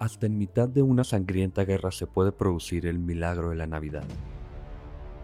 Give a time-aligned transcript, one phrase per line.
[0.00, 4.04] Hasta en mitad de una sangrienta guerra se puede producir el milagro de la Navidad.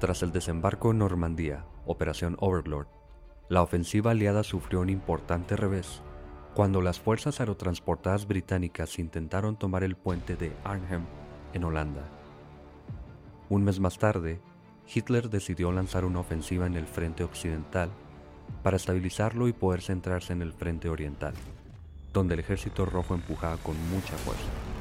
[0.01, 2.87] Tras el desembarco en Normandía, Operación Overlord,
[3.49, 6.03] la ofensiva aliada sufrió un importante revés
[6.55, 11.07] cuando las fuerzas aerotransportadas británicas intentaron tomar el puente de Arnhem
[11.55, 12.05] en Holanda.
[13.49, 14.43] Un mes más tarde,
[14.95, 17.89] Hitler decidió lanzar una ofensiva en el frente occidental
[18.63, 21.33] para estabilizarlo y poder centrarse en el frente oriental,
[22.13, 24.76] donde el ejército rojo empujaba con mucha fuerza.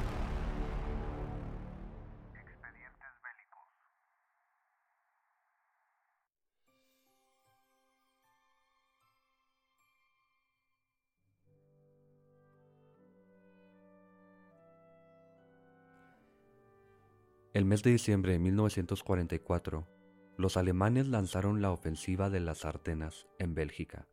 [17.56, 19.88] El mes de diciembre de 1944,
[20.36, 24.06] los alemanes lanzaron la ofensiva de las Ardenas en Bélgica.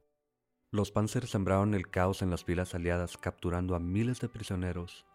[0.72, 5.06] Los Panzers sembraron el caos en las filas aliadas capturando a miles de prisioneros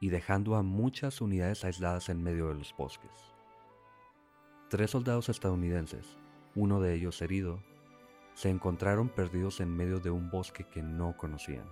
[0.00, 3.32] y dejando a muchas unidades aisladas en medio de los bosques.
[4.68, 6.18] Tres soldados estadounidenses,
[6.56, 7.62] uno de ellos herido,
[8.34, 11.70] se encontraron perdidos en medio de un bosque que no conocían,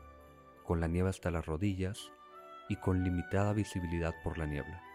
[0.63, 2.13] con la nieve hasta las rodillas
[2.69, 4.94] y con limitada visibilidad por la niebla.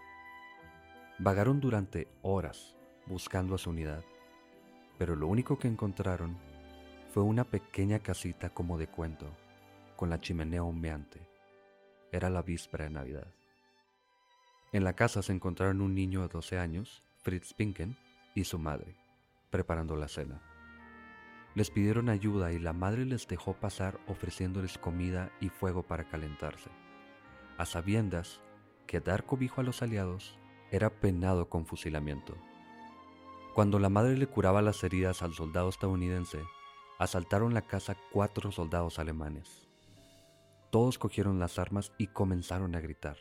[1.22, 4.06] Vagaron durante horas buscando a su unidad,
[4.98, 6.38] pero lo único que encontraron
[7.14, 9.26] fue una pequeña casita como de cuento,
[9.98, 11.20] con la chimenea humeante.
[12.14, 13.28] Era la víspera de Navidad.
[14.72, 17.98] En la casa se encontraron un niño de 12 años, Fritz Pinken,
[18.34, 18.96] y su madre,
[19.50, 20.42] preparando la cena.
[21.54, 26.70] Les pidieron ayuda y la madre les dejó pasar ofreciéndoles comida y fuego para calentarse,
[27.58, 28.40] a sabiendas
[28.88, 30.40] que dar cobijo a los aliados
[30.72, 32.36] era penado con fusilamiento.
[33.54, 36.42] Cuando la madre le curaba las heridas al soldado estadounidense,
[37.00, 39.68] asaltaron la casa cuatro soldados alemanes.
[40.72, 43.18] Todos cogieron las armas y comenzaron a gritar.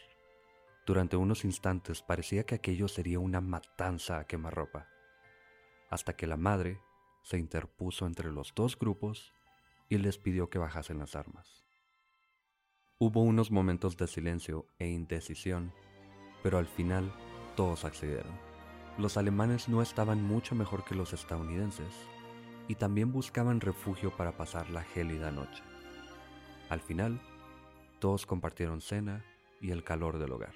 [0.87, 4.89] Durante unos instantes parecía que aquello sería una matanza a quemarropa,
[5.91, 6.81] hasta que la madre
[7.23, 9.33] se interpuso entre los dos grupos
[9.89, 11.64] y les pidió que bajasen las armas.
[12.98, 15.73] Hubo unos momentos de silencio e indecisión,
[16.42, 17.13] pero al final
[17.58, 18.39] todos accedieron.
[18.98, 21.92] Los alemanes no estaban mucho mejor que los estadounidenses
[22.69, 25.64] y también buscaban refugio para pasar la gélida noche.
[26.69, 27.20] Al final,
[27.98, 29.24] todos compartieron cena
[29.61, 30.55] y el calor del hogar.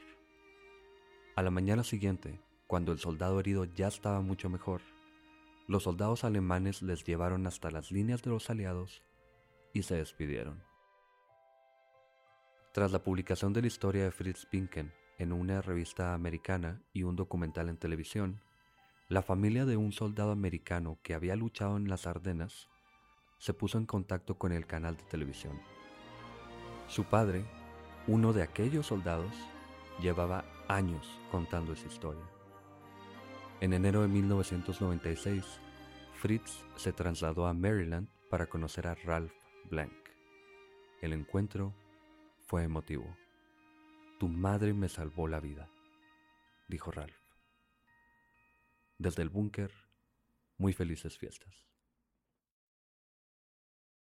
[1.35, 4.81] A la mañana siguiente, cuando el soldado herido ya estaba mucho mejor,
[5.67, 9.03] los soldados alemanes les llevaron hasta las líneas de los aliados
[9.73, 10.63] y se despidieron.
[12.73, 17.17] Tras la publicación de la historia de Fritz Pinken en una revista americana y un
[17.17, 18.41] documental en televisión,
[19.09, 22.69] la familia de un soldado americano que había luchado en las Ardenas
[23.39, 25.61] se puso en contacto con el canal de televisión.
[26.89, 27.45] Su padre,
[28.07, 29.35] uno de aquellos soldados,
[30.01, 32.23] llevaba años contando esa historia.
[33.61, 35.45] En enero de 1996,
[36.15, 39.33] Fritz se trasladó a Maryland para conocer a Ralph
[39.71, 39.93] Blank.
[41.01, 41.73] El encuentro
[42.41, 43.22] fue emotivo.
[44.23, 45.69] Tu madre me salvó la vida,
[46.69, 47.19] dijo Ralph.
[48.97, 49.73] Desde el búnker,
[50.59, 51.67] muy felices fiestas.